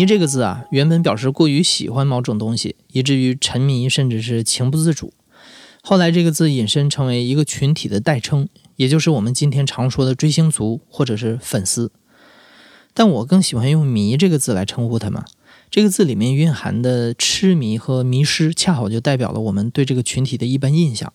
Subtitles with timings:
[0.00, 5.12] 迷这个字啊，原本表示过于喜欢某种东西，以至于沉迷，甚至是情不自主。
[5.82, 8.48] 后来，这个字引申成为一个群体的代称。
[8.76, 11.92] 也就是我们今天常说的追星族或者是粉丝，
[12.94, 15.22] 但我更喜欢用“迷”这个字来称呼他们。
[15.70, 21.12] 这个字里面蕴含的痴迷和迷失，恰好就代表了我们对这个群体的一般印象。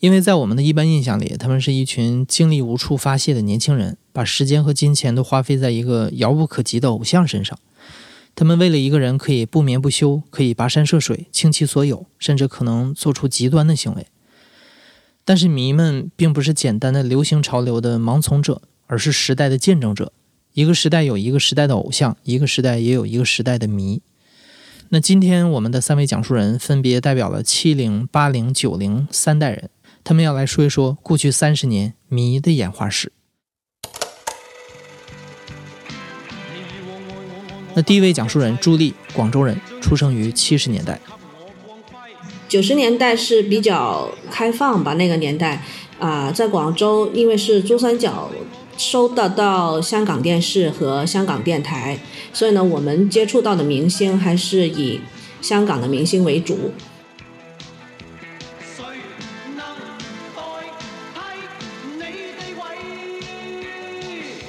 [0.00, 7.56] 因为在我们的一般印象里，他们是一群精力无处发泄的年轻人，把时间和金钱都花费在一个遥不可及的偶像身上。
[8.34, 14.06] 他们为了一个人可以不眠不休，可以跋山涉水，倾其所有，甚至可能做出极端的行为。
[15.24, 20.12] 但是迷们并不是简单的流行潮流的盲从者，而是时代的见证者。
[20.54, 24.02] 一个时代有一个时代的偶像，一个时代也有一个时代的迷。
[24.88, 29.70] 那今天我们的三位讲述人分别代表了七零、八零、九零三代人，
[30.02, 33.12] 他们要来说一说过去三十年迷的演化史。
[37.74, 41.00] 那第一位讲述人朱莉，广州人，出生于七十年代。
[42.48, 45.62] 九十年代是比较开放吧，那个年代
[45.98, 48.30] 啊，在广州，因为是珠三角，
[48.76, 51.98] 收得到香港电视和香港电台，
[52.34, 55.00] 所以呢，我们接触到的明星还是以
[55.40, 56.72] 香港的明星为主。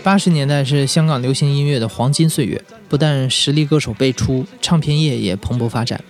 [0.03, 6.03] 八十年代是香港流行音乐的黄金岁月，不但实力歌手辈出，唱片业也蓬勃发展。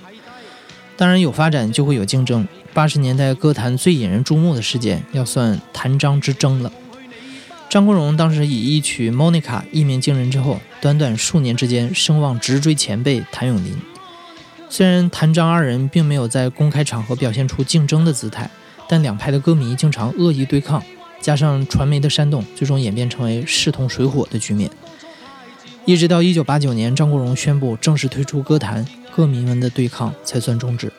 [0.97, 2.47] 当然有发展就会有竞争。
[2.73, 6.73] 八十年代歌坛最引人注目的事件，要算谭张之争了。
[7.69, 13.77] 张国荣当时以一曲《Monica》一鸣惊人之后，短短数年之间声望直追前辈谭咏麟。
[14.69, 18.49] 虽然谭张二人并没有在公开场合表现出竞争的姿态，
[18.89, 20.83] 但两派的歌迷经常恶意对抗，
[21.23, 24.69] 加上传媒的煽动，最终演变成为势同水火的局面。
[25.85, 28.85] 一直到一九八九年，张国荣宣布正式退出歌坛。
[29.15, 30.91] 歌迷们的对抗才算终止。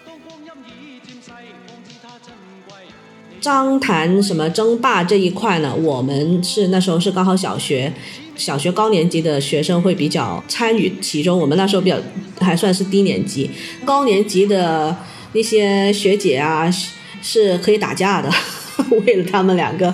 [3.40, 5.74] 张谭什么争霸这一块呢？
[5.74, 7.92] 我们是那时候是刚好小学，
[8.36, 11.38] 小学高年级的学生会比较参与其中。
[11.38, 11.98] 我们那时候比较
[12.40, 13.50] 还算是低年级，
[13.84, 14.96] 高年级的
[15.32, 16.72] 那些学姐啊
[17.20, 18.30] 是可以打架的，
[19.04, 19.92] 为了他们两个。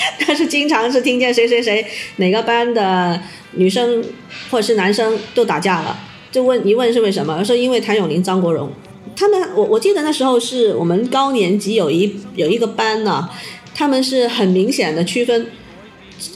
[0.26, 1.84] 但是经常是听见谁谁谁
[2.16, 3.20] 哪个班的
[3.52, 4.04] 女生
[4.50, 5.98] 或者是男生都打架了。
[6.32, 7.44] 就问一问是为什么？
[7.44, 8.70] 说因为谭咏麟、张国荣，
[9.16, 13.28] 他们我我记得那时候是我们高年级有一有一个班呢，
[13.74, 15.48] 他们是很明显的区分，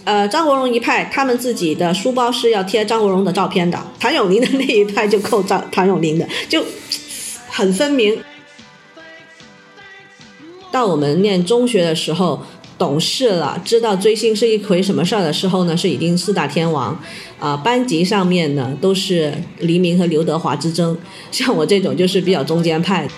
[0.02, 6.64] 呃，张国荣一派，他们自己的书包是要贴张国荣的照片的，谭咏麟的那一派就扣张谭咏麟的，就
[7.48, 8.18] 很分明。
[10.72, 12.44] 到我们念中学的时候。
[12.76, 17.00] 懂事了，知道追星是一回什么事儿的时候呢，是已经四大天王，
[17.38, 20.96] 啊，班级上面呢都是黎明和刘德华之争，
[21.30, 23.08] 像我这种就是比较中间派。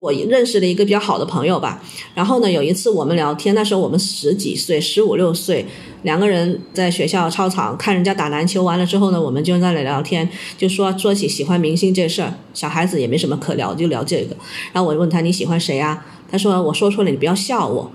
[0.00, 1.82] 我认识了一个比较好的朋友吧，
[2.14, 5.64] 然后呢，有一次我们聊天，那时候我们十几岁，十五六岁，
[6.02, 14.36] 两个人在学校操场看人家打篮球，完了之后呢，我们就在那里聊天，就说说起喜欢明星这事儿，小孩子也没什么可聊，就聊这个。
[14.74, 16.04] 然后我问他你喜欢谁啊？
[16.34, 17.92] 他说我说出来你不要笑我。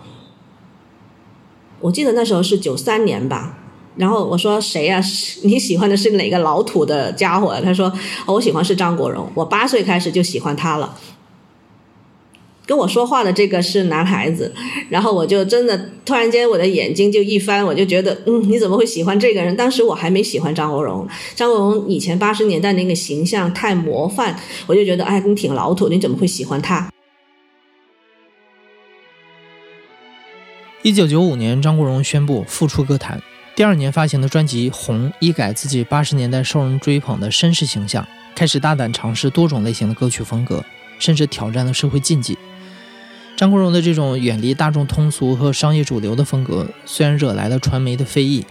[1.82, 3.58] 我记得那时候是九三年吧，
[3.98, 5.02] 然后我说谁呀？
[5.44, 7.60] 你喜欢的是哪个老土的家伙？
[7.62, 7.92] 他说
[8.28, 10.98] 我喜欢是张国荣，我八岁开始就喜欢他了。
[12.66, 14.54] 跟我说话的这个是男孩子，
[14.90, 19.54] 然后我就真的突然间我的眼睛就一翻，我就觉得，嗯，你怎么会喜欢这个人？
[19.58, 26.88] 当时我还没喜欢张国荣，张国荣以前八十年代那个形象太模范，我就觉得，哎，你挺老土，你怎么会喜欢他？
[30.82, 33.22] 一九九五年，张国荣宣布复出歌坛，
[33.54, 40.64] 第二年发行的专辑《红》一改自己八十年代受人追捧的绅士形象，开始大胆尝试多种类型的歌曲风格，
[40.98, 42.38] 甚至挑战了社会禁忌。
[43.36, 48.46] 张国荣的这种远离大众通俗和商业主流的风格，虽然惹来了传媒的非议，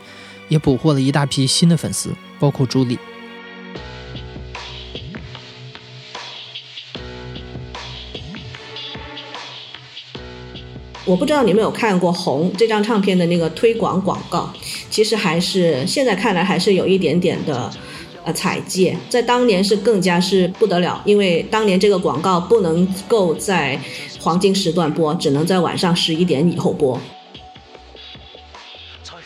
[0.48, 2.98] 也捕获了一大批新的粉丝，包括朱莉。
[11.08, 14.52] 我不知道你们有看过《红》这张唱片的那个推广广告，
[14.90, 17.70] 其实还是现在看来还是有一点点的。
[18.24, 23.80] 呃采借，在当年是更加是不得了，因为当年这个广告不能够在
[24.20, 27.00] 黄金时段播，只能在晚上十一点以后播。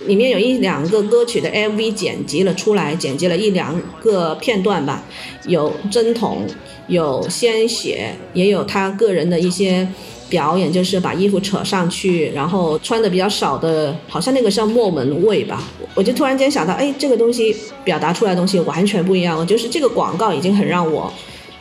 [0.06, 5.02] 里面有一两个歌曲的 MV 剪辑了出来，剪辑了一两个片段吧，
[5.46, 6.46] 有针筒，
[6.86, 9.88] 有鲜血，也有他个人的一些
[10.32, 15.62] 表演，就是把衣服扯上去，然后穿的比较少的，好像那个叫莫文蔚吧。
[15.94, 21.12] 我就突然间想到，哎，这个东西表达出来的东西完全不一样了，就是这个广告已经很让我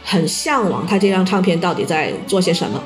[0.06, 2.82] 很向往，他这张唱片到底在做些什么。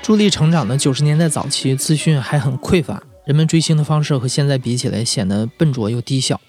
[0.00, 6.40] 助力成长的九十年代早期，资讯还很匮乏，人们追星的方式和现在比起来显得笨拙又低效。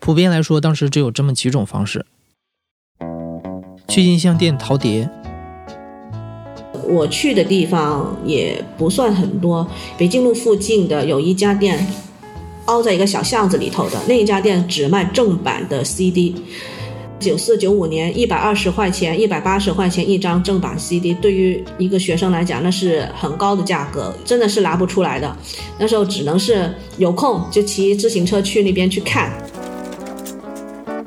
[0.00, 2.04] 普遍来说，当时只有这么几种方式：
[3.86, 5.08] 去音像店淘碟。
[6.88, 11.86] 我去的地方也不算很多，北京路附近的有一家店，
[12.64, 16.34] 凹在一个小巷子里头的那一家店只卖正版的 CD。
[17.20, 25.36] 九四九五年，一百二十块钱、一百八十块钱一张正版 CD，对于一个学生来讲，那是很高的价格，真的是拿不出来的。
[25.78, 29.32] 那时候只能是有空就骑自行车去那边去看。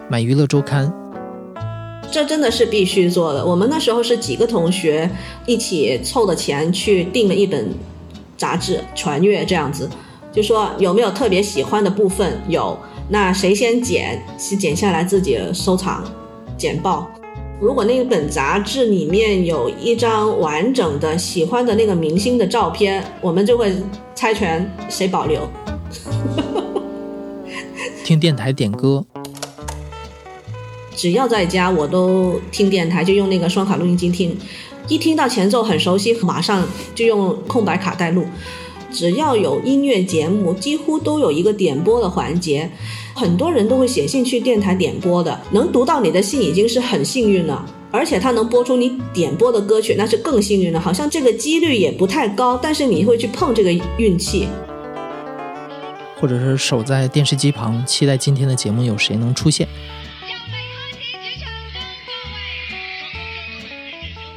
[0.09, 0.91] 买娱乐周刊，
[2.11, 3.45] 这真的是必须做的。
[3.45, 5.09] 我们那时候是几个同学
[5.45, 7.73] 一起凑的钱去订了一本
[8.35, 9.89] 杂志《传阅》，这样子，
[10.33, 12.37] 就说有没有特别喜欢的部分？
[12.49, 12.77] 有。
[13.13, 14.23] 那谁先剪？
[14.37, 16.01] 是剪下来自己收藏、
[16.57, 17.05] 剪报。
[17.59, 23.75] 如果那一本杂志里面有一张完整的喜欢的那个明星的照片，我们就会
[24.15, 25.45] 猜拳谁保留。
[28.05, 29.05] 听电台点歌，
[30.95, 34.37] 只要在家我都听电台，就用那个双卡录音机听。
[34.87, 36.65] 一听到前奏很熟悉，马上
[36.95, 38.23] 就用空白卡带录。
[38.89, 42.69] 只要有音乐节目，几乎都有一个点播的环节，
[43.13, 45.39] 很多人都会写信去电台点播的。
[45.51, 50.79] 能读到你的信已经是很幸运了，而且他能播出你点播的歌曲，那是更幸运了。
[50.79, 54.47] 好像这个几率也不太高，但是你会去碰这个运气，
[56.19, 59.67] 或者是守在电视机旁，期待今天的节目有谁能出现。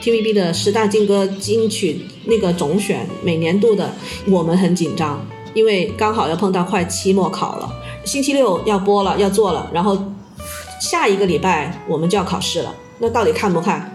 [0.03, 3.91] TVB 的十大金歌金曲那个总选，每年度的，
[4.27, 7.73] 我们很紧张，因为刚好要碰到快期末考了，
[8.05, 9.97] 星期六要播了，要做了，然后
[10.81, 13.93] 下一个礼拜我们就要考试了，那到底看不看？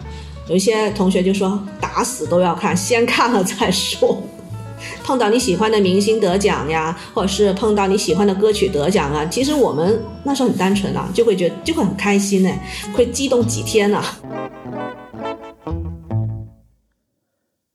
[0.47, 4.21] 有一些同学就说打死都要看，先看了再说。
[5.03, 12.50] 碰到你喜欢的明星得奖呀，或者是碰到你喜欢的歌曲得奖啊，其实我们那时候很单纯啊，就会觉得就会很开心呢，
[12.95, 14.03] 会激动几天呢。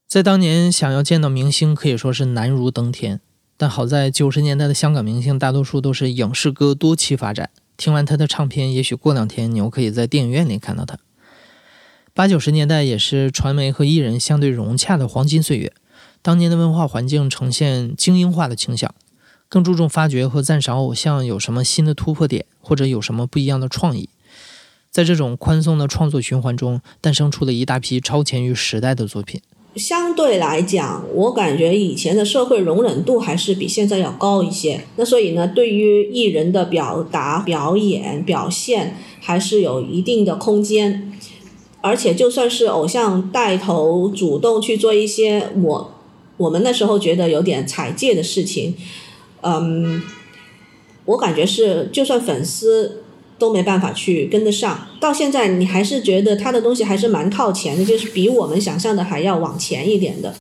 [0.07, 3.21] 在当年，想要见到明星可以说是难如登天。
[3.57, 10.97] 但好在九十年代的香港明星大多数都是影视歌多期发展，听完他的唱片，也许过两天你又可以在电影院里看到他。
[12.13, 15.73] 八九十年代也是传媒和艺人相对融洽的黄金岁月，
[16.21, 18.93] 当年的文化环境呈现精英化的倾向，
[19.47, 24.09] 更注重发掘和赞赏偶像有什么新的突破点，或者有什么不一样的创意。
[24.91, 29.41] 在这种宽松的创作循环中，诞生出了一大批超前于时代的作品。
[29.75, 34.85] 相对来讲，我感觉以前的社会容忍度还是比现在要高一些。
[34.95, 41.11] 那所以呢，对于艺人的表达、表演、表现，还是有一定的空间。
[41.81, 45.93] 而且，就算是偶像带头主动去做一些我
[46.37, 48.75] 我们那时候觉得有点踩界的事情，
[49.41, 50.01] 嗯，
[51.05, 53.03] 我感觉是，就算粉丝。
[53.37, 60.35] 都没办法去跟得上，到现在你还是觉得他的东西还是蛮靠前的，就是比我们想象的还要往前一点的。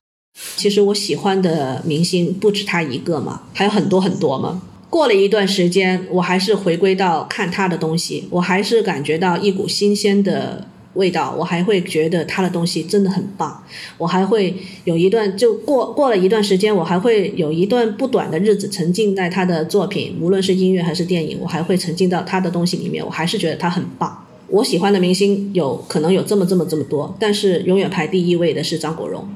[0.56, 4.62] 其实我喜欢的明星不止他一个嘛，还有很多很多嘛。
[4.90, 10.68] 过了一段时间，我还是回归到看他的东西，我还是感觉到一股新鲜的。
[10.94, 13.62] 味道，我还会觉得他的东西真的很棒。
[13.98, 23.04] 我还会有一段，就过过了一段时间，我还会有一段不短的日子沉浸在他的作品，无论是音乐还是电影，我还会沉浸到他的东西里面。
[23.04, 24.26] 我还是觉得他很棒。
[24.48, 29.26] 我喜欢的明星有可能有这么这么这么多，但是永远排第一位的是张国荣。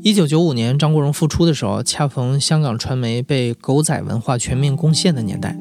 [0.00, 5.58] 一九九五年，张国荣复出的时候，恰逢香港传媒被狗仔文化全面攻陷的年代。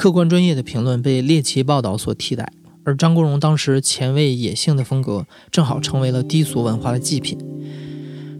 [0.00, 2.50] 客观专业的评论被猎奇报道所替代，
[2.84, 7.36] 而张国荣当时前卫野性的风格正好成为了低俗文化的祭品。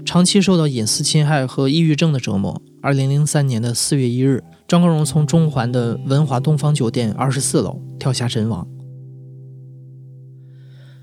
[0.07, 8.67] 长期受到隐私侵害和抑郁症的折磨，二零零三年的四月一日，张国荣从中环的文华东方酒店二十四楼跳下身亡。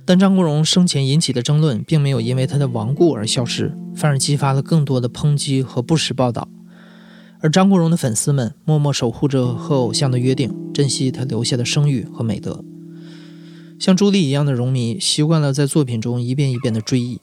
[0.05, 6.49] 但张国荣生前引起的争论，并没有因为他的亡故而消失，反而激发了更多的抨击和不实报道。
[7.39, 12.63] 而张国荣的粉丝们默默守护着和偶像的约定，珍惜他留下的声誉和美德。
[13.79, 17.19] 像朱莉一样的荣迷，习惯了在作品中一遍一遍的追忆，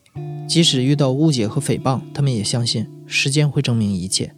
[0.47, 4.33] 即使遇到误解和诽谤，他们也相信时间会证明一切。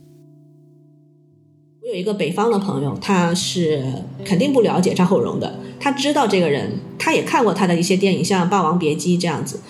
[1.82, 3.84] 我有一个北方的朋友，他是
[4.24, 9.60] 肯定不了解张国荣的，他知道这个人，他也看过他的一些电影，像《霸王别姬》这样子。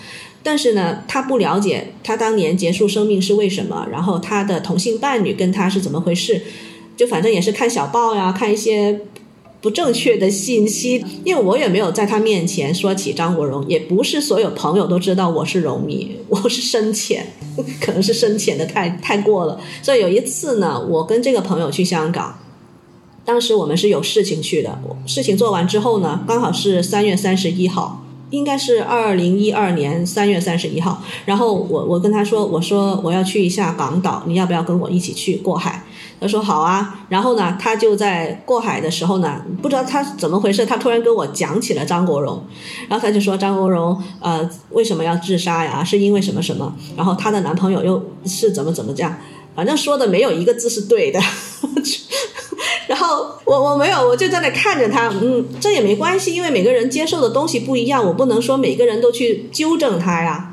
[0.46, 6.40] 但是呢，他不了解他当年结束生命是为什么，然后他的同性伴侣跟他是怎么回事，
[6.96, 9.00] 就反正也是看小报呀，看一些
[9.60, 11.04] 不正确的信息。
[11.24, 17.26] 因为我也没有在他面前说起张国荣，也不是所有朋友都知道我是荣迷， 我是深浅，
[17.80, 19.60] 可能是深浅的太太过了。
[19.82, 22.38] 所以有一次呢，我跟这个朋友去香港，
[23.24, 28.05] 当时我们是有事情去的，事情做完之后呢，刚好是三月三十一号。
[28.30, 35.84] 应该是二零一二年三月三十一号，然后我我跟他说，我说我要去一下港岛，你要不要跟我一起去过海？
[36.18, 37.00] 他说好啊。
[37.08, 42.42] 然后呢，他就在过海的时候呢，不知道他怎么回事，他突然跟我讲起了张国荣，
[42.88, 45.84] 然后他就说张国荣呃为什么要自杀呀？
[45.84, 46.74] 是因为什么什么？
[46.96, 49.16] 然后她的男朋友又是怎么怎么这样？
[49.56, 51.18] 反正说的没有一个字是对的。
[52.86, 60.52] 然后我我没有，我就在那看着他，嗯，这也没关系，因为每个人接受的东西不一样，我不能说每个人都去纠正他呀。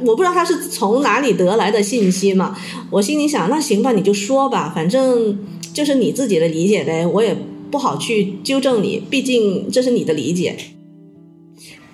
[0.00, 2.56] 我不知道他是从哪里得来的信息嘛，
[2.90, 5.38] 我心里想，那行吧，你就说吧，反正
[5.72, 7.36] 就是你自己的理解呗，我也
[7.70, 10.56] 不好去纠正你，毕竟这是你的理解。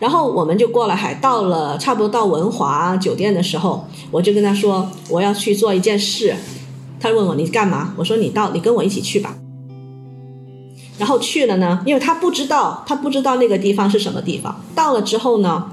[0.00, 6.34] 然后我们就过了海，到了差不多到文华酒店的时候，我就跟他说我要去做一件事，
[6.98, 7.94] 他问我你干嘛？
[7.98, 9.36] 我说你到，你跟我一起去吧。
[10.98, 14.62] 然后去了呢，因为他不知道，他不知道那个地方是什么地方。
[14.74, 15.70] 到了之后呢，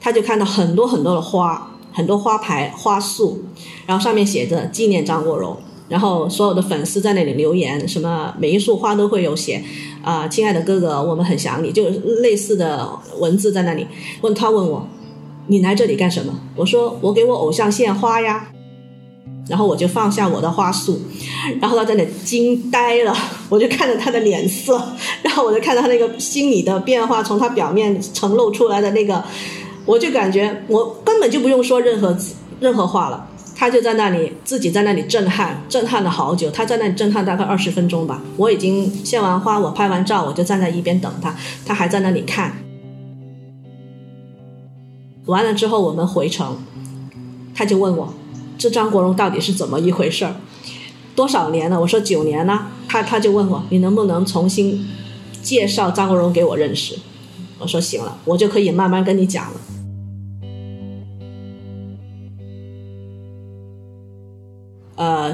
[0.00, 3.42] 他就看到很多很多的花，很多花牌、花束，
[3.86, 5.56] 然后上面写着纪念张国荣。
[5.88, 9.62] 然后所有的粉丝在那里留言，什么每一束花都会有写
[10.02, 11.88] 啊，亲爱的哥哥，我们很想你，就
[12.22, 12.88] 类似的
[13.18, 13.86] 文字在那里。
[14.22, 14.86] 问他问我，
[15.46, 16.32] 你来这里干什么？
[16.56, 18.48] 我说我给我偶像献花呀。
[19.48, 21.00] 然后我就放下我的花束，
[21.60, 23.16] 然后他在那惊呆了，
[23.48, 24.76] 我就看着他的脸色，
[25.22, 29.22] 然后我就看到他那个心理的变化，从他表面呈露出来的那个，
[29.84, 32.18] 我就感觉我根本就不用说任何
[32.58, 33.24] 任何话了，
[33.58, 38.22] 他就在那里自己在那里震撼，震撼了好久，他在那里震撼大概二十分钟吧。
[38.36, 41.34] 我已经献完花，我拍完照，我就站在一边等他，
[41.64, 42.58] 他还在那里看。
[45.24, 46.58] 完了之后我们回城，
[47.54, 48.12] 他就问我。
[48.58, 50.36] 这张国荣到底是怎么一回事儿？
[51.14, 51.80] 多少年了？
[51.80, 52.68] 我说九年了。
[52.86, 54.86] 他他就问我，你能不能重新
[55.42, 56.94] 介绍张国荣给我认识？
[57.58, 59.60] 我说行了，我就可以慢慢跟你讲了。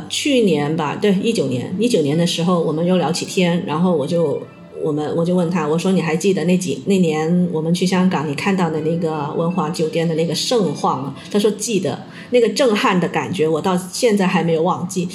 [0.08, 4.42] 去年吧，对，一九年，一九年的时候，我们又聊起天，然后我就。
[4.84, 11.14] 我们我就问他，我说你还记得那几那年我们去香港，你看到的那个文华酒店的那个盛况吗？
[11.30, 11.96] 他说记得，
[12.30, 15.08] 那个震撼的感觉，我到现在还没有忘记。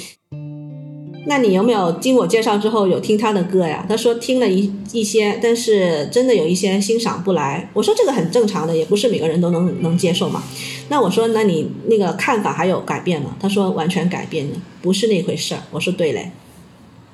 [1.28, 3.84] 那你有没有经我介绍之后有听他的歌呀？
[3.86, 7.68] 他说听了一一些，但是真的有一些欣赏不来。
[7.74, 10.42] 我说这个很正常的，也不是每个人都能能接受嘛。
[10.88, 13.36] 那我说那你那个看法还有改变吗？
[13.38, 15.60] 他说完全改变了，不是那回事儿。
[15.70, 16.30] 我说对嘞，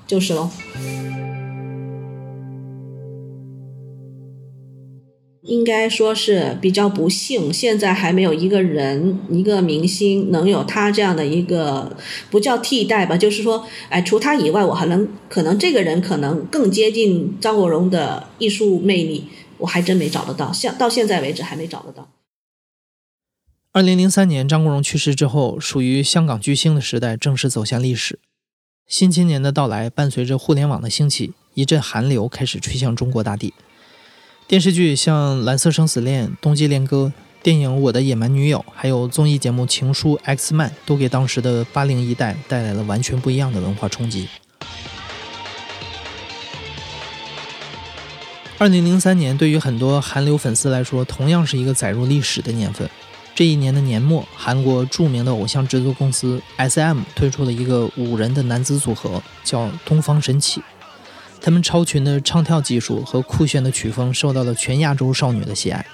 [0.06, 0.48] 就是喽。
[5.44, 11.94] 应该说是比较不幸，现在还没有一个人、一个明星能有他这样的一个
[12.30, 19.24] 不叫替代吧，就是说，哎，除他以外，我还能可能这个人可能更接近张国荣的艺术魅力，
[19.58, 22.08] 我还真没找得到，像到现在为止还没找得到。
[23.72, 28.18] 二零零三年张国荣去世之后，属于香港巨星的时代正式走向历史。
[28.86, 33.52] 新青年的到来，伴随着互联网的兴起，一阵寒流开始吹向中国大地。
[34.46, 37.10] 电视剧像《蓝色生死恋》《冬季恋歌》，
[37.42, 44.28] 电影《我的野蛮女友》，还有综艺节目《情书》《X Man》，都给当时的八零一代带来了完全不一样的文化冲击。
[48.58, 52.88] 二零零三年对于很多韩流粉丝来说，同样是一个载入历史的年份。
[53.34, 60.62] 这一年的年末，韩国著名的偶像制作公司 S.M 推出了一个五人的男子组合，叫东方神起。
[61.44, 65.84] 他们超群的唱跳技术和酷炫的曲风受到了全亚洲少女的喜爱。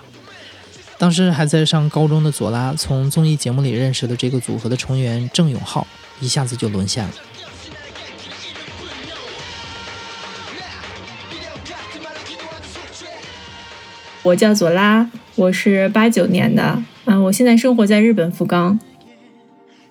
[0.97, 5.85] 当时还在上高中的左拉，从综艺节目里认识了这个组合的成员郑永浩，
[6.21, 7.11] 一下子就沦陷了。
[14.23, 18.79] 我叫左拉，我是八九年的，嗯，我现在生活在日本福冈。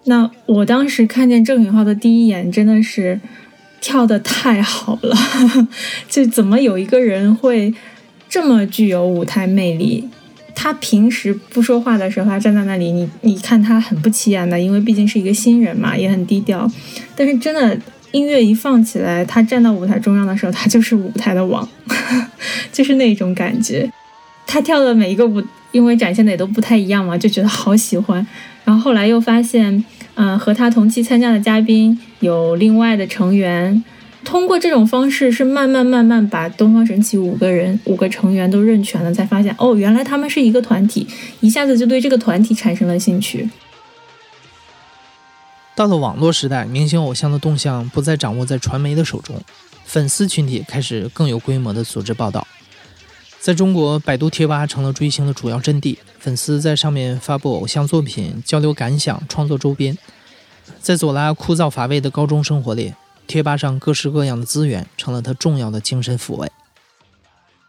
[0.05, 3.19] 那我当时看见郑允浩的第一眼，真的是
[3.81, 5.15] 跳的太好了，
[6.09, 7.73] 就怎么有一个人会
[8.29, 10.07] 这么具有舞台魅力？
[10.55, 16.69] 他平时不说话的时候，他站在那里，你你看他很不起眼的，因为毕竟是一个新人嘛，也很低调。
[17.15, 17.79] 但是真的
[18.11, 21.65] 音乐一放起来，他站到舞台中央的时候，他就是舞台的王，
[22.73, 23.89] 就是那种感觉。
[24.45, 28.25] 他跳的每一个舞，因为展现的也都不太一样嘛，就觉得好喜欢。
[28.65, 29.85] 然后后来又发现，
[30.21, 33.81] 嗯，和他同期参加的嘉宾有另外的成员。
[34.25, 41.07] 通过这种方式，是慢慢慢慢把东方神起五个人五个成员都认全了，才发现哦，原来他们是一个团体，
[41.39, 43.49] 一下子就对这个团体产生了兴趣。
[45.73, 49.41] 到了网络时代，明星偶像的动向不再掌握在传媒的手中，
[49.85, 52.45] 粉丝群体开始更有规模的组织报道。
[53.39, 59.97] 在中国，百度贴吧成了追星的主要阵地，粉丝在上面发布偶像作品、交流感想、创作周边。
[60.79, 62.93] 在左拉枯燥乏味的高中生活里。
[63.25, 66.49] 贴吧上各式各样的资源成了他重要的精神抚慰。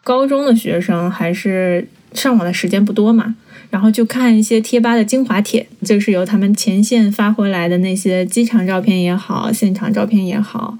[0.02, 3.36] 高中的学生还是上网的时间不多嘛，
[3.68, 10.78] 然后就看一些贴吧的精华帖，就是由他们前线发回来的那些机场照片也好，现场照片也好。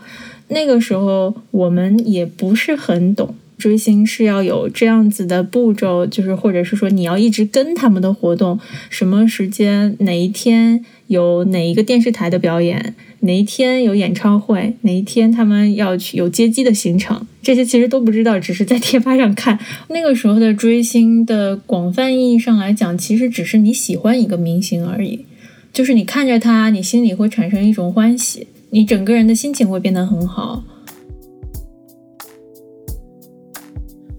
[0.49, 3.35] 那个时候我们也不是很懂。
[3.61, 19.59] 追星是要有这样子的步骤，就是或者是说你要一直跟他们的活动，什么时间哪一天有哪一个电视台的表演，哪一天有演唱会，哪一天他们要去有接机的行程，这些其实都不知道，只是在贴吧上看。
[19.89, 25.27] 那个时候的追星的广泛意义上来讲，其实只是你喜欢一个明星而已，
[25.73, 30.65] 就是你看着他，你心里会产生一种欢喜，你整个人的心情会变得很好。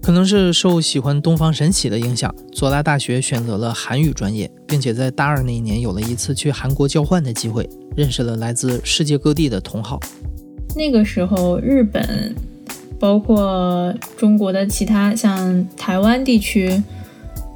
[0.02, 10.00] 可能是受喜欢东方神起的影响，佐拉大学选择了韩语专业，并且在大二那一年有了一次去韩国交换的机会，认识了来自世界各地的同好。
[10.74, 12.34] 那个时候，日本，
[12.98, 16.82] 包括中国的其他像台湾地区，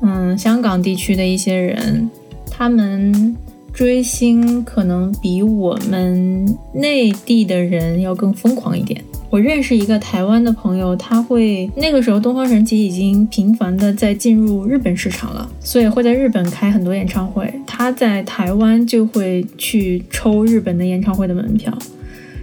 [0.02, 2.08] 嗯，香港地区的一些人，
[2.48, 3.36] 他们
[3.72, 9.02] 追星可能比我们内地的人要更疯狂一点。
[9.36, 17.52] 我认识一个台湾的朋友，他会那个时候东方神起已经频繁的在进入日本市场了，所以会在日本开很多演唱会。
[17.66, 21.70] 他在台湾就会去抽日本的演唱会的门票，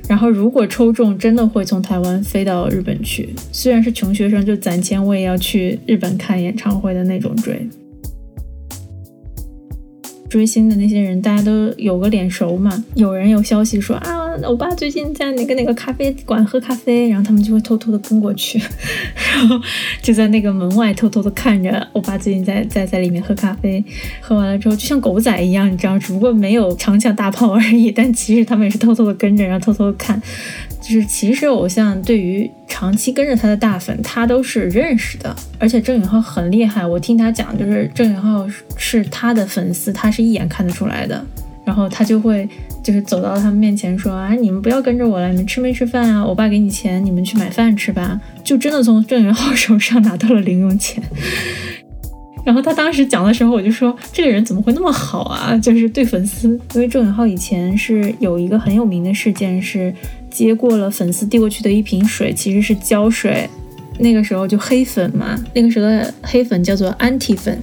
[0.08, 3.28] 然后如果抽中，真的会从台湾飞到日本去。
[3.52, 7.68] 虽然是穷学生，就攒钱我也要去日本看演唱会的那种追。
[10.34, 12.84] 追星的那些人，大家都有个脸熟嘛。
[12.96, 14.10] 有人有消息说啊，
[14.42, 18.58] 欧巴最近在哪个哪个咖啡馆喝咖啡，然后他们就会偷偷的跟过去，
[19.16, 19.62] 然后
[20.02, 23.86] 就在那个门外偷偷的看着欧巴最近在在在里面喝咖啡。
[24.22, 27.92] 喝完了之后，就像狗仔一样，你知道，只不过没有长枪大炮而已。
[27.92, 30.20] 但其实他们也是偷偷的跟着，然后偷偷的看。
[30.84, 35.34] 就是其实偶像对于长期跟着他的大粉，他都是认识的。
[35.58, 41.26] 而且郑允浩很厉害，我听他讲，就是郑允浩是他的粉丝，他是一眼看得出来的。
[41.66, 42.46] 然后他就会
[42.84, 46.26] 就是走到他们面前说：“啊，你们不要跟着我了，你们吃没吃饭啊？
[46.26, 51.02] 我爸给你钱，你们去买饭吃吧。”就真的从郑允浩手上拿到了零用钱。
[52.46, 55.58] 然后他当时讲的时候，我就说：“这个人怎么会那么好啊？
[55.58, 59.94] 就是对粉丝，因为郑允浩以前是有一个很有名的事件是。”
[60.34, 63.48] 接过了粉丝递过去的一瓶水，其实是胶水。
[64.00, 67.62] 那个时候就黑粉嘛，那个时候的黑粉叫做安体粉。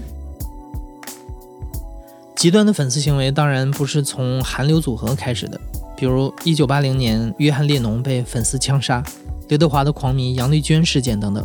[2.37, 5.61] 极端的粉丝行为当然不是从韩流组合开始的，
[5.97, 9.03] 比如一九八零年约翰列侬被粉丝枪杀，
[9.49, 11.45] 刘德华的狂迷杨丽娟事件等等。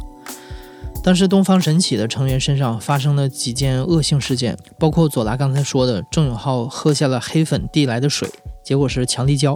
[1.03, 8.29] 当时东方神起的成员身上发生了几件恶性事件，包括左拉刚才说的郑永浩喝下了黑粉递来的水，
[8.63, 9.55] 结果是强力胶。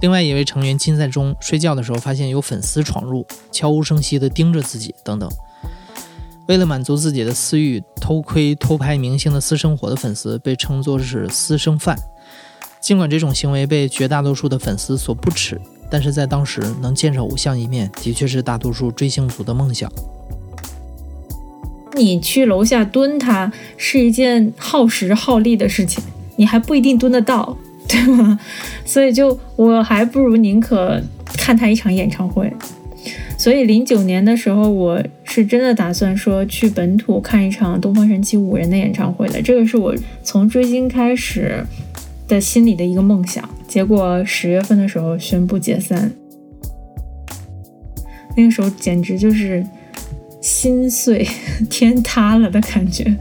[0.00, 5.28] 另外一位成员金在中睡觉的时候，发现有粉丝闯入，悄无声息地盯着自己，等等。
[6.46, 11.98] 为了满足自己的私欲，偷窥偷拍明星的私生活的粉丝被称作是私生饭。
[12.80, 19.92] 尽管这种行为被绝大多数的粉丝所不耻，但是在当时能见着偶像一面，的确是大多数追星族的梦想。
[21.94, 26.02] 你去楼下蹲他是一件耗时耗力的事情，
[26.36, 27.56] 你还不一定蹲得到。
[27.88, 28.38] 对吗？
[28.84, 31.00] 所以就我还不如宁可
[31.38, 32.52] 看他一场演唱会。
[33.38, 39.40] 所以零九年的时候，我是真的打算说去本土看一场东方神起五人的演唱会的。
[39.40, 41.64] 这个是我从追星开始
[42.26, 43.48] 的心里的一个梦想。
[43.66, 46.10] 结果十月份的时候宣布解散，
[48.36, 49.64] 那个时候简直就是
[50.40, 51.26] 心碎、
[51.70, 53.16] 天塌了的感觉。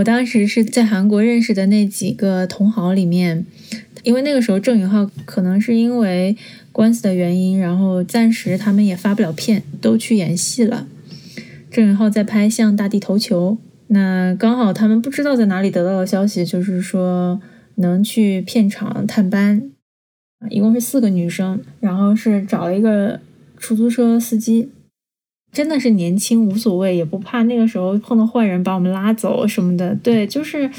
[0.00, 3.44] 我当时是在韩国认识的那几个同行里面，
[4.02, 6.34] 因为那个时候郑允浩可能是因为
[6.72, 10.86] 官司的原因，然后暂时他们也发不了片，都去演戏了。
[11.70, 13.58] 郑允浩在拍《向大地投球》，
[13.88, 17.38] 那刚好他们不知道在哪里得到的消息，就是说
[17.74, 19.70] 能去片场探班，
[20.48, 23.20] 一共是四个女生，然后是找了一个
[23.58, 24.70] 出租车司机。
[25.52, 29.94] 真的是年轻无所谓，也不怕那个时候碰到坏人把我们拉走什么的。
[29.96, 30.70] 对，就是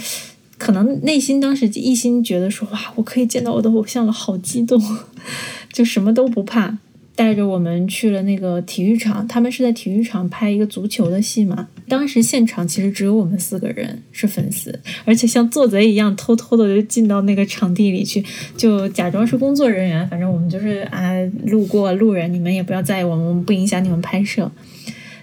[0.57, 4.81] 可能内心当时一心觉得说哇，我可以见到我的偶像了，好激动，
[5.73, 6.77] 就什么都不怕。
[7.15, 11.67] 带着我们去了那个体育场，他们是在体育场拍一个足球的戏嘛。
[11.87, 18.23] 当时现场其实只有我们四个人是粉丝，而且像做贼一样偷偷的就进到那个场地里去，
[18.55, 20.07] 就假装是工作人员。
[20.07, 21.11] 反正我们就是啊，
[21.45, 24.49] 路过路人，你们也不要在意我们，我们不影响你们拍摄。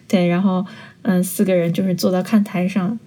[0.07, 0.65] 对，然后
[1.03, 2.99] 嗯，四个人就是坐到看台上，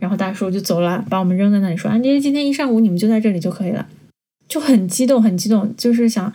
[0.00, 3.86] 然后大叔就走了，把我们扔在那里说：“啊，你今天一上午你们就在这里就可以了。”
[4.48, 6.34] 就很激动，很激动，就是想啊，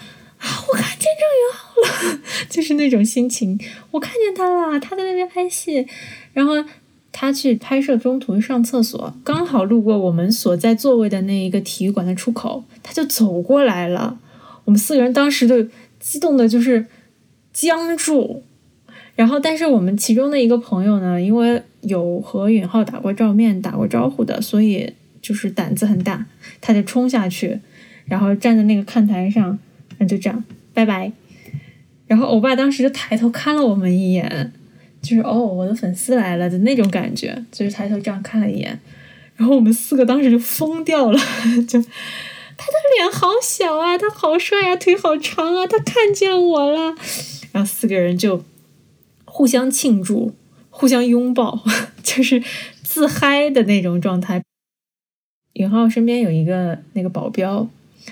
[0.70, 1.61] 我看见郑云。
[2.50, 3.60] 就是那种心情，
[3.91, 5.86] 我看见他了，他在那边拍戏，
[6.34, 6.54] 然后
[7.12, 14.20] 他去拍摄，中途上厕所，刚好路过我们所在座位的那一个体育馆的出口，他就走过来了。
[14.65, 15.67] 我们四个人当时就
[16.00, 16.86] 激动的，就是
[17.52, 18.44] 僵住。
[19.15, 26.26] 然后，但是我们其中的一个朋友呢，因为有和允浩打过照面、打过招呼的，所以就是胆子很大，
[26.62, 27.60] 他就冲下去，
[28.06, 29.60] 然后站在那个看台上，
[29.98, 31.12] 那就这样，拜拜。
[32.12, 34.52] 然后欧巴当时就抬头看了我们一眼，
[35.02, 38.78] 就是哦，我的粉丝来了的那种感觉，就是抬头这样看了一眼，
[39.38, 41.17] 然后我们四个当时就疯掉了，
[41.69, 46.93] 就他的脸好小啊，他好帅啊，腿好长啊，他看见我了，
[47.54, 48.43] 然后四个人就
[49.24, 50.34] 互相庆祝，
[50.69, 51.63] 互相拥抱，
[52.04, 52.43] 就是
[52.84, 54.43] 自嗨的那种状态。
[55.54, 57.69] 允浩身边有一个那个保镖。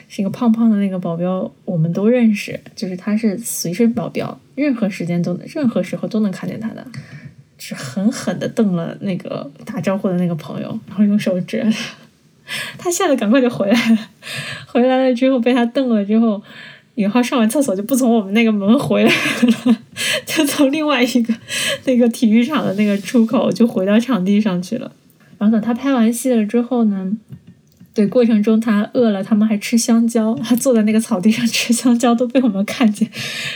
[0.07, 6.85] 是一个胖胖的那个保镖，我们都认识，就是他是随身保镖，任何时间都任何时候都能看见他的，
[7.57, 11.73] 是狠狠的瞪了那个打招呼的那个朋友，然后用手指他，
[12.77, 13.97] 他吓得赶快就回来了，
[14.67, 16.41] 回来了之后被他瞪了之后，
[16.95, 19.77] 允浩上完厕所就不从我们那个门回来了，
[20.25, 21.33] 就从另外一个
[21.85, 24.91] 那个体育场的那个出口就回到场地上去了，
[25.37, 27.17] 然后等他拍完戏了之后呢。
[27.99, 33.05] 对，过程中他饿了，他们还吃香蕉，他坐在那个草地上吃香蕉，都被我们看见。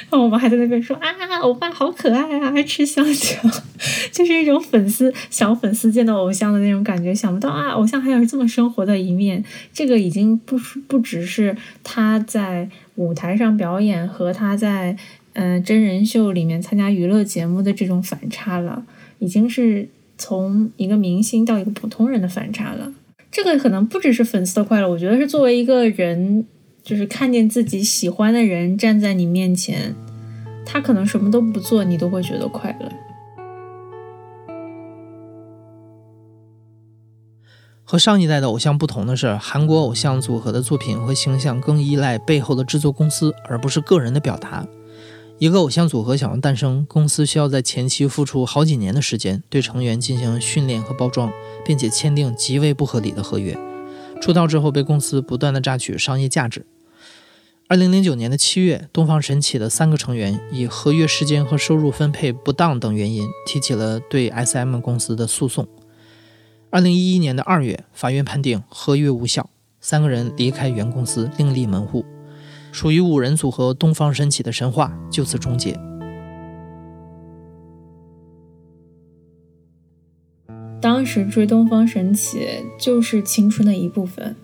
[0.09, 1.07] 然后我们还在那边说啊，
[1.41, 3.37] 欧巴好可爱啊，还吃香蕉，
[4.11, 7.15] 就是一种粉丝小粉丝见到偶像的那种感觉。
[7.15, 9.41] 想不到啊，偶像还有这么生活的一面。
[9.71, 14.97] 这个已经不不只是他在舞台上表演和他在
[15.31, 18.83] 嗯真人秀里面参加娱乐节目的这种反差了，
[19.19, 22.91] 已经是从一个明星到一个普通人的反差了。
[23.33, 26.45] 这个可能不只是粉丝的快乐，我觉得是作为一个人，
[26.83, 29.95] 就是看见自己喜欢的人站在你面前，
[30.63, 32.87] 他可能什么都不做，你都会觉得快乐。
[37.83, 44.63] 和上一代的偶像不同的是，韩国偶像组合的作品和形象更依赖背后的制作公司，而不是个人的表达。
[45.43, 51.33] 一个偶像组合想要诞生，公司需要在前期付出好几年的时间，对成员进行训练和包装，
[51.65, 53.53] 并且签订极为不合理的合约。
[54.21, 56.65] 出道之后被公司不断的榨取商业价值。
[57.67, 65.67] 二零零九年的七月，东方神起的三个成员以合约时间和收入分配不当等原因，提起了对 S.M 公司的诉讼。
[66.69, 69.49] 二零一一年的二月，法院判定合约无效，
[69.81, 72.05] 三个人离开原公司，另立门户。
[72.73, 75.79] 属于五人组合东方神起的神话就此终结。
[80.81, 82.39] 当时追东方神起
[82.79, 84.35] 就是青春的一部分，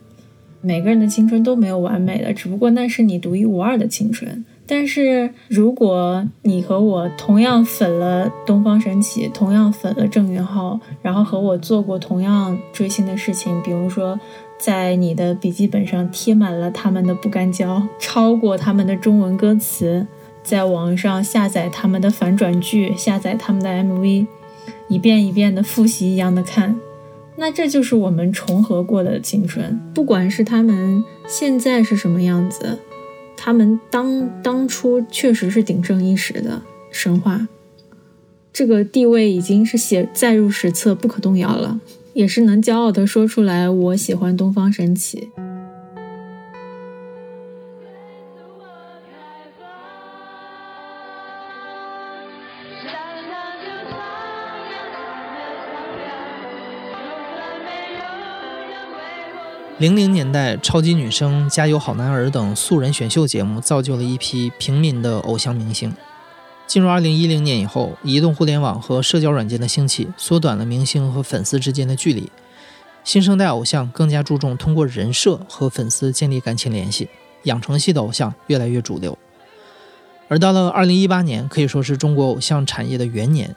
[0.61, 4.45] 每个人的青春都没有完美的，只不过那是你独一无二的青春。
[4.67, 14.19] 但是如果你和我同样粉了东方神起，同样粉了郑允浩，然后和我做过同样追星的事情，比如说。
[14.59, 20.05] 在你的笔记本上贴满了他们的不干胶，超过他们的中文歌词，
[20.43, 24.27] 在网上下载他们的反转剧，下载他们的 MV，
[24.89, 26.77] 一遍一遍的复习一样的看，
[27.37, 29.79] 那这就是我们重合过的青春。
[29.93, 32.79] 不管是他们现在是什么样子，
[33.37, 37.47] 他们当当初确实是鼎盛一时的神话，
[38.51, 41.79] 这个地位已经是写载入史册，不可动摇了。
[42.13, 45.29] 也是能骄傲的说出来我喜欢东方神起。
[59.79, 65.89] 零零年代超级女声加油好男儿等素人选秀节目造就了一批平民的偶像明星。
[66.69, 72.29] 进入二零一零年以后，移动互联网和社交软件的兴起，缩短了明星和粉丝之间的距离。
[73.03, 77.09] 新生代偶像更加注重通过人设和粉丝建立感情联系，
[77.45, 79.17] 养成系的偶像越来越主流。
[80.27, 83.49] 而到了二零一八年，可以说是中国偶像产业的元年，《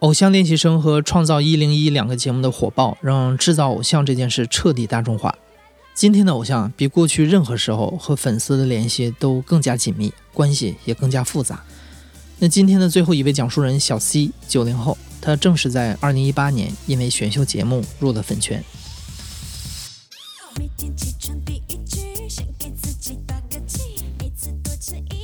[0.00, 5.32] 偶像练习生》和《创造一零一》两个节目的火爆，让制造偶像这件事彻底大众化。
[5.94, 11.62] 今天的偶像比过去任何时候和粉丝的联系都更加紧密，关系也更加复杂。
[12.40, 18.62] 那今天的最后一位讲述人小 C，九零后，他正是在二零一八年因为选秀节目入了粉圈。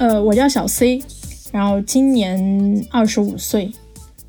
[0.01, 1.01] 呃，我叫小 C，
[1.53, 3.71] 然后今年二十五岁，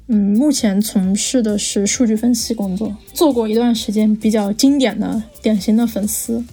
[0.07, 6.45] 嗯，目前从事的是数据分析工作，做过一段时间比较经典的、典型的粉丝。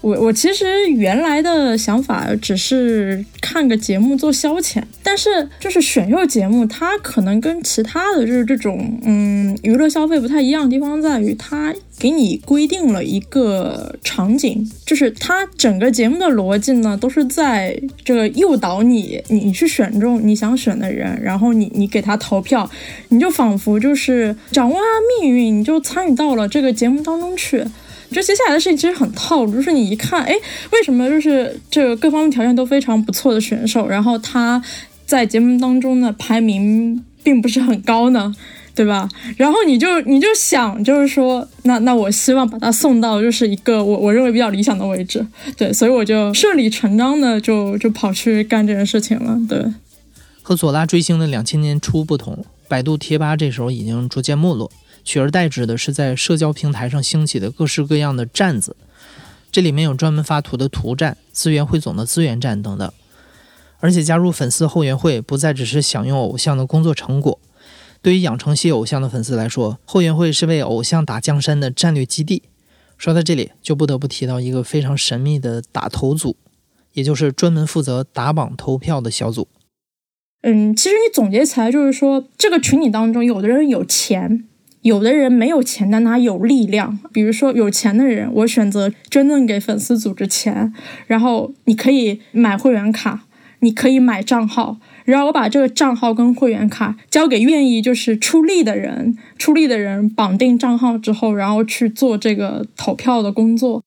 [0.00, 22.70] 我我其实原来的想法只是看个节目做消遣，但是就是选秀节目，它可能跟其他的就是这种嗯娱乐消费不太一样的地方在于，它给你规定了一个场景，就是它整个节目的逻辑呢都是在这个诱导你，你去选中你想选的人，然后你你给他投票，
[23.08, 27.64] 你就仿佛就是掌握他命运，你就参与到了这个节目当中去。
[28.10, 30.34] 就接下来的事情其实很套路，就是你一看，哎，
[30.72, 34.62] 为什么就是这个各方面条件都非常不错的选手，然后他
[35.04, 38.34] 在节目当中的排名并不是很高呢，
[38.74, 39.08] 对吧？
[39.36, 49.64] 然后你就你就想，就是说，那那我希望把他送到就是一个我我认为比较理想的位置，对，所以我就顺理成章的就就跑去干这件事情了，对。
[50.42, 54.70] 和左拉追星的两千年初不同，百度贴吧这时候已经逐渐没落。
[55.06, 58.76] 取而代之的是在社交平台上兴起的各式各样的站子，
[59.52, 62.92] 这里面有专门发图的图站、资源汇总的资源站等等。
[63.78, 67.38] 而且加入粉丝后援会不再只是享用偶像的工作成果，
[68.02, 72.42] 对于养成系偶像的粉丝来说，后援会是为偶像打江山的战略基地。
[72.98, 76.34] 说到这里，就不得不提到一个非常神秘的打头组，
[76.94, 79.46] 也就是专门负责打榜投票的小组。
[80.42, 84.48] 嗯，其实你总结起来就是说，这个群体当中，有的人有钱。
[84.86, 86.96] 有的人没有钱，但他有力量。
[87.12, 90.72] 比如说有钱的人，我选择真正给粉丝组织钱，
[91.08, 93.24] 然后你可以买会员卡，
[93.58, 103.82] 你可以买账号，然后我把这个账号跟会员卡交给愿意就是出力的人，出力的人绑定账号之后，然后去做这个投票的工作。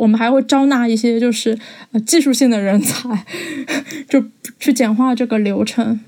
[0.00, 1.58] 我们还会招纳一些就是
[2.06, 3.26] 技术性的人才，
[4.08, 4.24] 就
[4.58, 6.00] 去简化这个流程。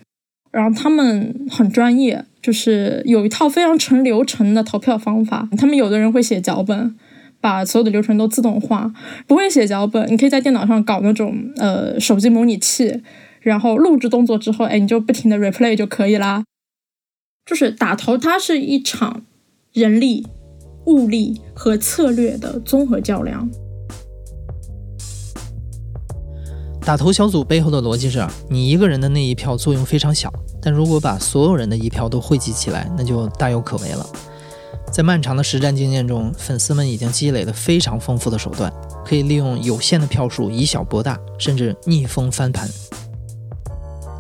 [0.51, 5.49] 然后他们很专业，就是有一套非常成流程的投票方法。
[5.57, 6.97] 他们有的人会写脚本，
[7.41, 8.93] 把所有的流程都自动化；
[9.27, 13.01] 不会写脚本，你可以在电脑上搞那种呃手机模拟器，
[13.41, 16.45] 然后录制动作之后，哎，你就不停的 replay 就可以啦。
[17.47, 19.23] 就是打头，它是一场
[19.73, 20.27] 人力、
[20.87, 23.49] 物力和策略的综合较量。
[26.91, 30.29] 打头小组背后的逻辑是，你一个人的那一票作用非常小，
[30.61, 34.05] 但如果把所有人的一票都汇集起来，那就大有可为了。
[34.91, 38.73] 在漫长的实战经验中，粉丝们已经积累了非常丰富的手段，
[39.07, 42.69] 可以利用有限的票数以小博大，甚至逆风翻盘。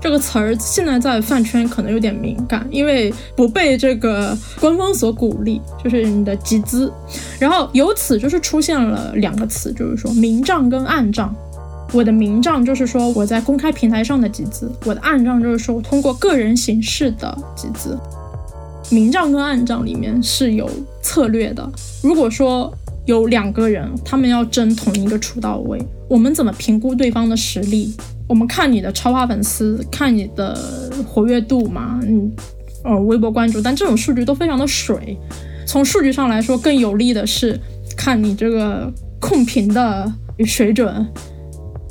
[0.00, 6.92] 这个词儿现在在饭圈可能有点敏感，因为不被这个官方所鼓励，就是你的集资。
[7.40, 11.34] 然后由此就是出现了两个词，就是说明账跟暗账。
[11.92, 17.98] 我的明账就是说我在公开平台上的集资，我的暗账就是说我通过个人形式的集资。
[18.90, 20.68] 明账跟暗账里面是有
[21.02, 21.68] 策略的。
[22.02, 22.72] 如果说
[23.06, 27.94] 有两个人，他们要争同一个出道位，我们怎么评估对方的实力？
[28.28, 30.56] 我们看你的超话粉丝，看你的
[31.06, 32.30] 活跃度嘛，嗯，
[32.84, 35.16] 呃，微博关注，但这种数据都非常的水。
[35.66, 37.58] 从数据上来说，更有利的是
[37.96, 40.12] 看你这个控评的
[40.44, 41.06] 水准。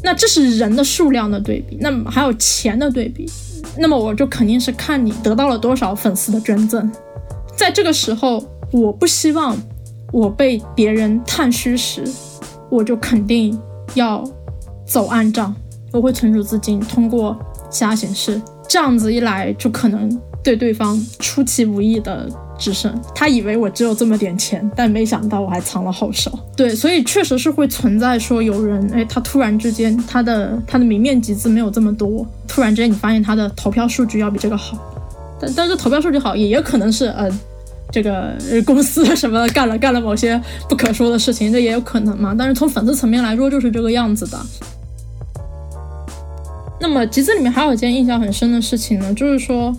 [0.01, 3.29] 那这是人的数量的对比，那么还有钱的对比，
[3.77, 6.89] 那么我就肯定是看你得到了多少粉丝的捐赠。
[7.55, 9.57] 在这个时候，我不希望
[10.13, 12.03] 我被别人探虚实，
[12.69, 13.59] 我就肯定
[13.95, 14.23] 要
[14.85, 15.53] 走暗账，
[15.91, 17.37] 我会存储资金，通过
[17.69, 20.09] 其他形式，这样子一来就可能
[20.41, 22.29] 对对方出其不意的。
[22.59, 26.31] 只剩，他以为我只有这么点钱，但没想到我还藏了后手。
[26.55, 34.77] 对，所以确实是会存在说有人，哎，他突然之间他的他的明面集资没有这么多，突然之间你发现他的投票数据要比这个好，
[35.39, 37.31] 但但是投票数据好也有可能是呃
[37.91, 42.35] 这个公司什么干了干了某些不可说的事情，这也有可能嘛。
[42.37, 44.37] 但是从粉丝层面来说，就是这个样子的。
[46.81, 49.75] 那么集资里面还有一件印象很深的事情呢，就是说，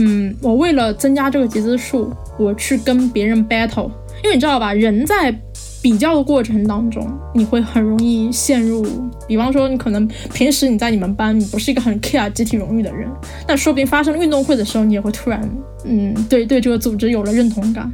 [0.00, 2.08] 嗯，我为了增加这个集资数，
[2.38, 3.90] 我去跟别人 battle，
[4.22, 5.36] 因为你知道吧，人在
[5.82, 8.86] 比较的过程当中，你会很容易陷入，
[9.26, 13.08] 比方说你可能平时你在你们班，你不是一个很 care 集体荣誉的人，
[13.48, 15.40] 那说不定发生运动会的时候，你也会突然，
[15.84, 17.92] 嗯，对对这个组织有了认同感。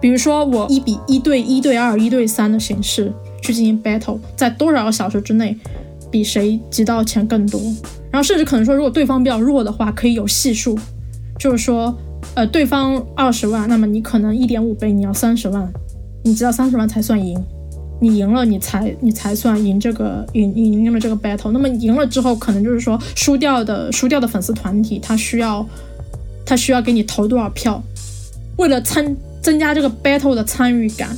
[0.00, 5.56] 比如说我一比一对一对二一对三的形式去进行 battle，在多少个小时之内。
[6.10, 7.58] 比谁集到钱更多，
[8.10, 10.78] 然后甚至可能说，如果对方比较弱的话，可以有系数，
[11.42, 11.92] 就是说，
[12.36, 15.68] 呃，对方二十万，那么你可能一点五倍，你要三十万，
[16.22, 17.36] 你集到三十万才算赢，
[18.00, 21.50] 你赢了，你才你才算赢这个赢赢赢了这个 battle。
[21.50, 25.66] 那么赢了之后，可能就是说，输掉的输掉的粉丝团体，他需要
[26.46, 27.82] 他需要给你投多少票，
[28.56, 31.10] 为了参增加这个 battle 的参与感，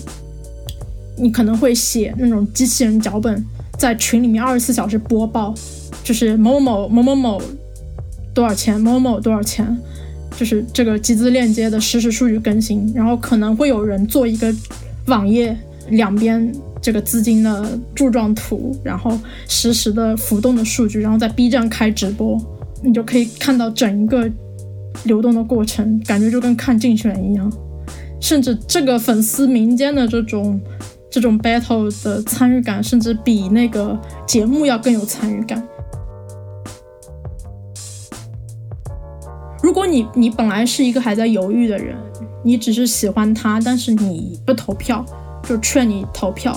[1.19, 3.45] 你可能会写那种机器人脚本。
[3.77, 5.53] 在群里面二十四小时播报，
[6.03, 7.43] 就是某某某某某
[8.33, 9.77] 多少钱，某某多少钱，
[10.37, 12.92] 就是这个集资链接的实时数据更新。
[12.94, 14.55] 然后可能会有人做一个
[15.07, 15.57] 网页，
[15.90, 19.18] 两边这个资金的柱状图，然后
[19.49, 22.40] 实时的浮动的数据，然后在 B 站开直播，
[22.83, 24.31] 你就可以看到整一个
[25.05, 27.53] 流动的过程，感觉就跟看竞选一样。
[28.20, 30.61] 甚至这个粉丝民间的这种。
[31.11, 35.62] 这种 battle 的参与感，甚至比那个节目要更有参与感。
[39.64, 41.96] 如果你你本来是一个还在犹豫的人，
[42.42, 45.03] 你只是喜欢他，但是你不投票，
[45.42, 46.55] 就劝你投票。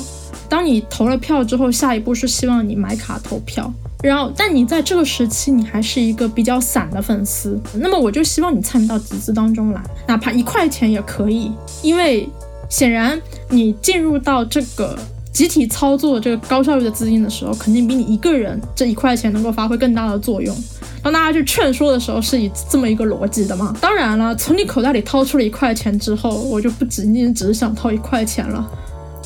[0.50, 3.72] 当你投了票之后，下一步是希望你买卡投票。
[4.04, 12.28] 然后，但你在这个时期，你还是一个比较散的粉丝，那么我就希望你参与到集资当中来，哪怕一块钱也可以，因为。
[12.70, 13.18] 显然，
[13.50, 15.00] 你进入到这个
[15.38, 20.56] 集体操作这个高效率的资金的时候，肯定比你一个人这一块钱能够发挥更大的作用。
[21.04, 23.72] 当大家去劝说的时候，是以这么一个逻辑的嘛？
[23.80, 28.68] 当然了，从你口袋里掏出了一块钱之后，我就不仅仅只是想掏一块钱了，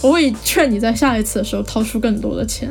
[0.02, 2.70] 我会劝你在下一次的时候掏出更多的钱，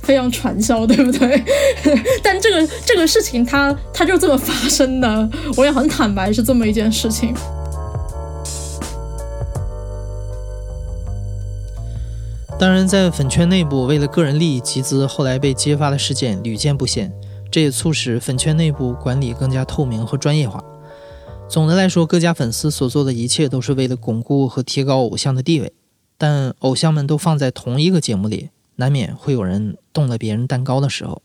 [0.00, 1.44] 非常传销，对不对？
[2.24, 7.34] 但这个这个事情，它它就这么发生的，我也很坦白，是这么一件事情。
[12.58, 17.12] 当然，在粉圈内部为了个人利益集资，后来被揭发的事件屡见不鲜，
[17.52, 20.60] 这也促使粉圈内部管理更加透明和专业化。
[21.48, 25.72] 总的来说，各家粉丝所做的一切都是为了巩固和提高偶像的地位，
[26.18, 31.22] 但偶像们都放在同一个节目里，难免会有人动了别人蛋糕的时候。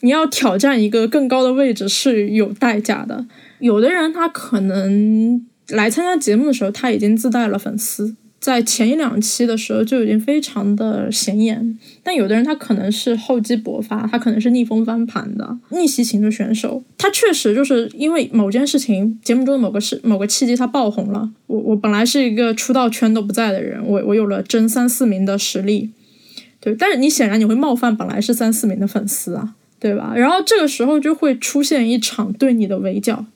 [0.00, 3.26] 你要挑战一个更高的位置是有代价的，
[3.58, 8.16] 有的人他可能来参加节目的时候，他已经自带了粉丝。
[8.40, 21.28] 在前一两期的时候就已经非常的显眼，但有的人他可能是厚积薄发，他可能是逆风翻盘的逆袭型的选手，他确实就是因为某件事情，节目中的某个事某个契机，他爆红了。
[21.48, 25.90] 我我本来是一个出道圈都不在的人，我我有了争三四名的实力，
[26.60, 30.14] 对，但是你显然你会冒犯本来是三四名的粉丝啊，对吧？
[30.14, 33.26] 然后这个时候就会出现一场对你的围剿。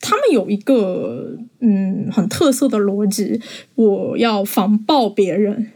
[0.00, 3.40] 他们有一个嗯很特色的逻辑，
[3.74, 5.72] 我要防爆别人。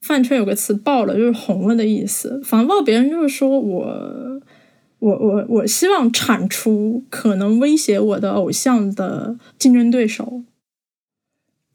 [0.00, 2.40] 饭圈有个词“爆了”，就是红了的意思。
[2.42, 4.40] 防爆别人就是说我
[5.00, 10.42] 我我我希望铲除可能威胁我的偶像的竞争对手，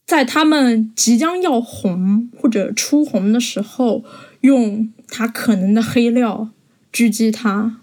[0.08, 4.04] 在他们即将要红或者出红的时候，
[4.42, 6.50] 用他可能的黑料
[6.92, 7.82] 狙击他。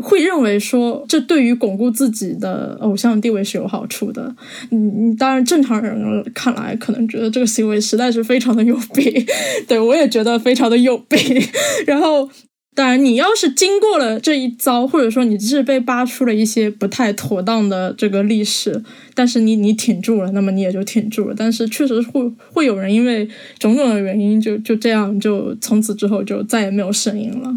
[0.00, 4.34] 会认为说这对于巩固自己的偶像地位是有好处的。
[4.70, 9.26] 嗯，当然正常人看来可能觉得这个行为实在是非常的有病。
[9.68, 11.18] 对我也觉得非常的有病。
[11.86, 12.28] 然后，
[12.74, 18.82] 当然你要是经过了这一遭，或者说你只是被扒出了一些不太妥当的这个历史，
[19.14, 21.34] 但是你你挺住了，那么你也就挺住了。
[21.36, 23.28] 但是确实会会有人因为
[23.58, 27.52] 种种的原因，就就这样就从此之后就再也没有声音了。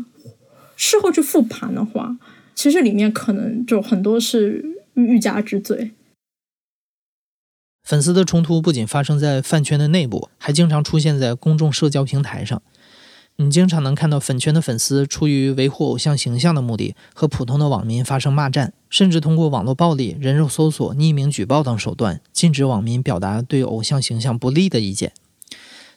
[0.76, 2.18] 事后去复盘的话，
[2.56, 5.92] 其实里面可能就很多是欲加之罪。
[7.84, 12.62] 粉丝的冲突不仅发生在饭圈的内部，还经常出现在公众社交平台上。
[13.38, 25.12] 你经常能看到粉圈的粉丝出于维护偶像形象的目的，和普通的网民发生骂战，甚至通过网络暴力、人肉搜索、匿名举报等手段，禁止网民表达对偶像形象不利的意见。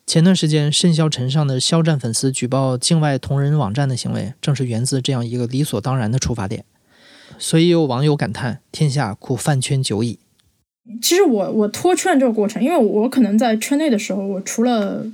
[0.06, 6.64] 前段时间，甚嚣尘上的肖战粉丝举报境外同人网站的行为，正是源自这样一个理所当然的出发点。
[7.38, 10.20] 所以有网友感叹：“天下苦饭圈久矣。”
[11.02, 15.04] 其实我我脱圈这个过程，因为我可能在圈内的时候，我除了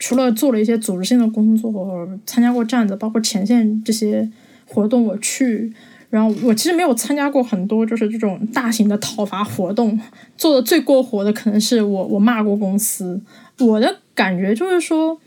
[0.00, 4.28] 除了做了一些组织性的工作，参加过站子，包括前线这些
[4.66, 5.72] 活动，我去。
[6.10, 9.98] 然后我其实没有参加过很多，就是这种大型的讨伐活动，
[10.36, 13.22] 做的最过火的可能是我我骂过公司。
[13.60, 15.18] 我的感觉就是说，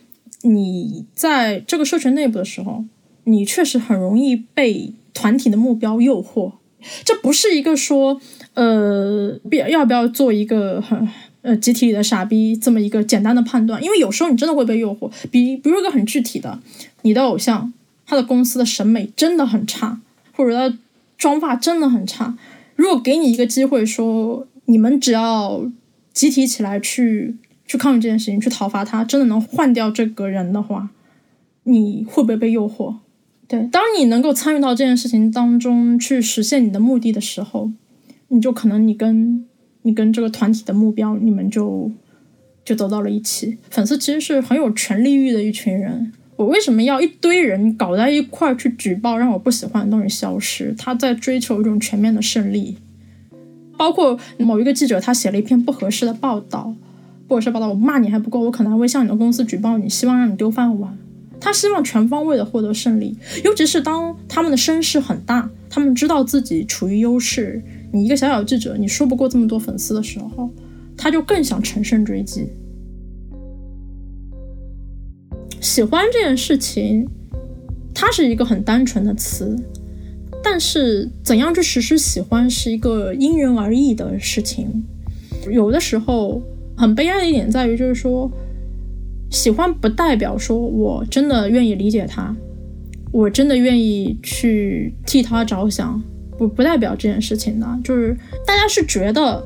[0.41, 2.83] 你在这个社群内部的时候，
[3.25, 6.53] 你确实很容易被团体的目标诱惑。
[7.03, 8.19] 这不是一个说，
[8.53, 11.07] 呃，必要不要做一个很
[11.41, 15.11] 呃集体里的傻逼这么一个简单的判断，因为有时候你真的会被诱惑。
[15.31, 16.59] 比比如一个很具体的，
[17.01, 17.73] 你的偶像
[18.05, 19.99] 他的公司的审美真的很差。
[20.37, 20.77] 或者他
[21.17, 22.37] 妆发真的很差，
[22.75, 25.71] 如果给你一个机会，说你们只要
[26.11, 30.89] 集体起来去去抗议这件事情，去讨伐他，真的能换掉这个人的话，
[31.63, 32.95] 你会不会被诱惑？
[33.47, 37.71] 对，当你能够参与到这件事情当中去实现你的目的的时候，
[38.29, 39.45] 你就可能你跟
[39.83, 41.91] 你跟这个团体的目标，你们就
[42.63, 43.57] 就走到了一起。
[43.69, 46.11] 粉丝其实是很有权力欲的一群人。
[46.37, 50.75] 我为什么要一堆人搞在一块儿去举报让我不喜欢的东西消失？
[50.77, 52.77] 他在追求一种全面的胜利，
[53.77, 56.73] 包括某一个记者他写了一篇不合适的报道，
[57.27, 60.97] 不合适报道，我骂你还不够，我可能还会向你的公司举报你，希望让你丢饭碗。
[61.39, 67.61] 他希望全方位的获得胜利，尤其是当他们的声势很大，他们知道自己处于优势，
[67.91, 70.49] 你一个小小记者你说不过这么多粉丝的时候，
[70.97, 72.47] 他就更想乘胜追击。
[75.59, 77.07] 喜欢这件事情，
[77.93, 79.57] 它是一个很单纯的词，
[80.43, 84.83] 但是怎样去实施喜欢是一个因人而异的事情。
[85.51, 86.41] 有的时候
[86.75, 88.29] 很悲哀的一点在于，就是说，
[89.29, 92.35] 喜欢不代表说我真的愿意理解他，
[93.11, 96.01] 我真的愿意去替他着想，
[96.37, 97.67] 不不代表这件事情的。
[97.83, 99.43] 就是大家是觉得，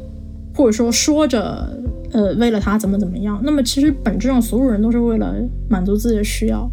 [0.56, 1.78] 或者说说着。
[2.12, 3.40] 呃，为了他怎么怎么样？
[3.44, 5.36] 那么其实本质上，所有人都是为了
[5.70, 6.68] 满足自己的需要。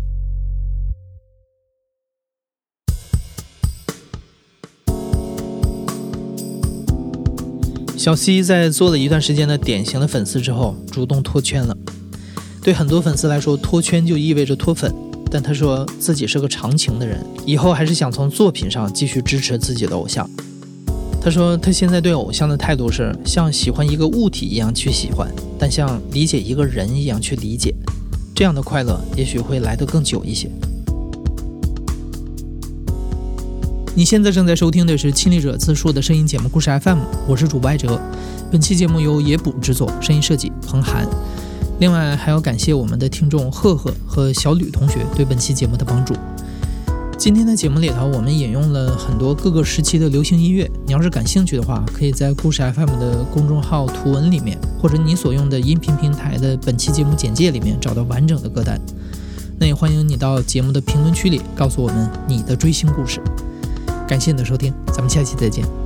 [8.07, 11.77] 小西在做了一段时间的典型的粉丝之后，主动脱圈了。
[12.63, 14.95] 对很多粉丝来说，脱圈就意味着脱粉，
[15.29, 20.25] 但他说自己是个长情的人，以后还是想从作品上继续支持自己的偶像。
[21.21, 25.29] 他说：“他现在对偶像的态度是像喜欢一个物体一样去喜欢，
[25.59, 27.75] 但像理解一个人一样去理解。
[28.37, 30.49] 这样的快乐也许会来得更久一些。”
[33.97, 37.99] 你现在正在收听的是《亲历者自述》的声音节目《故事 FM》，我是主播艾哲。
[38.53, 41.09] 本期节目由野捕制作，声音设计彭涵。
[41.81, 46.13] 另外还要感谢我们的听众赫赫和小吕同学对本期节目的帮助。
[47.17, 50.71] 今天的节目里头，我们引用了很多各个时期的流行音乐。
[50.85, 58.79] 你要是感兴趣的话，可以在故事 FM 的公众号图文里面，或者你所用的音频平台的本期节目简介里面找到完整的歌单。
[59.59, 63.23] 那也欢迎你到节目的评论区里告诉我们你的追星故事。
[64.07, 65.86] 感谢你的收听，咱们下期再见。